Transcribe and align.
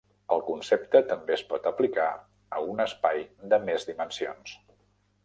El 0.35 0.39
concepte 0.45 1.01
també 1.11 1.35
es 1.35 1.43
pot 1.51 1.69
aplicar 1.71 2.07
a 2.57 2.63
un 2.71 2.81
espai 2.87 3.21
de 3.53 3.61
més 3.69 3.87
dimensions. 3.91 4.57